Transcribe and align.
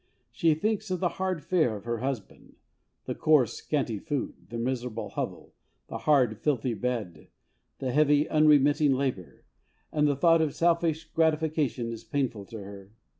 She 0.31 0.55
thinks 0.55 0.89
of 0.89 0.99
the 0.99 1.09
hard 1.21 1.43
fare 1.43 1.75
of 1.75 1.83
her 1.85 1.99
husband, 1.99 2.55
the 3.05 3.13
coarse, 3.13 3.53
scanty 3.53 3.99
food, 3.99 4.33
the 4.49 4.57
miserable 4.57 5.09
hovel, 5.09 5.53
the 5.89 5.99
hard, 6.09 6.39
filthy 6.39 6.73
bed, 6.73 7.27
the 7.77 7.91
heavy, 7.91 8.27
unremitting 8.27 8.93
labour; 8.93 9.45
and 9.91 10.07
the 10.07 10.15
thought 10.15 10.41
of, 10.41 10.55
selfish 10.55 11.05
gratification 11.13 11.91
is 11.91 12.03
painful 12.03 12.45
to 12.45 12.57
her. 12.63 12.93